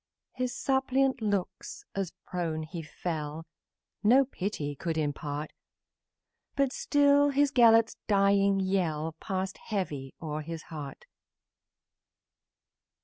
His 0.33 0.51
suppliant, 0.55 1.21
as 1.21 2.09
to 2.09 2.15
earth 2.33 2.69
he 2.71 2.81
fell, 2.81 3.45
No 4.03 4.25
pity 4.25 4.73
could 4.73 4.97
impart, 4.97 5.53
But 6.55 6.73
still 6.73 7.29
his 7.29 7.51
Gelert's 7.51 7.97
dying 8.07 8.59
yell 8.59 9.15
Passed 9.19 9.59
heavy 9.59 10.15
o'er 10.19 10.41
his 10.41 10.63
heart. 10.73 11.05